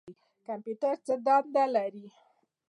[0.47, 2.05] کمپیوټر څه دنده لري؟